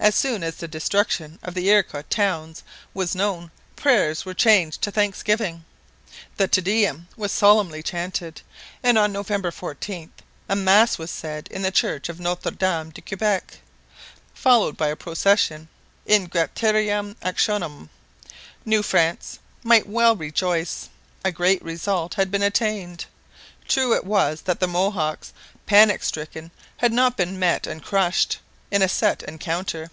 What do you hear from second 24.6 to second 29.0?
the Mohawks, panic stricken, had not been met and crushed. in a